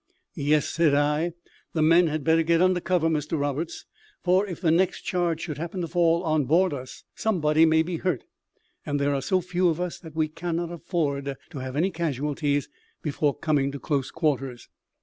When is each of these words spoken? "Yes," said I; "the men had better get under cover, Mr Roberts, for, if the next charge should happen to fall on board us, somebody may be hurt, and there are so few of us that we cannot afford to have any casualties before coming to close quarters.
"Yes," 0.33 0.67
said 0.67 0.95
I; 0.95 1.33
"the 1.73 1.83
men 1.83 2.07
had 2.07 2.23
better 2.23 2.41
get 2.41 2.59
under 2.59 2.79
cover, 2.79 3.07
Mr 3.07 3.39
Roberts, 3.39 3.85
for, 4.23 4.47
if 4.47 4.59
the 4.59 4.71
next 4.71 5.03
charge 5.03 5.41
should 5.41 5.59
happen 5.59 5.79
to 5.81 5.87
fall 5.87 6.23
on 6.23 6.45
board 6.45 6.73
us, 6.73 7.03
somebody 7.13 7.67
may 7.67 7.83
be 7.83 7.97
hurt, 7.97 8.23
and 8.83 8.99
there 8.99 9.13
are 9.13 9.21
so 9.21 9.41
few 9.41 9.69
of 9.69 9.79
us 9.79 9.99
that 9.99 10.15
we 10.15 10.27
cannot 10.27 10.71
afford 10.71 11.37
to 11.51 11.59
have 11.59 11.75
any 11.75 11.91
casualties 11.91 12.67
before 13.03 13.37
coming 13.37 13.71
to 13.71 13.79
close 13.79 14.09
quarters. 14.09 14.69